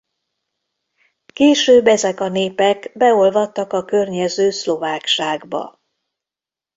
Később 1.33 1.87
ezek 1.87 2.19
a 2.19 2.27
népek 2.29 2.91
beolvadtak 2.95 3.73
a 3.73 3.85
környező 3.85 4.49
szlovákságba. 4.49 5.79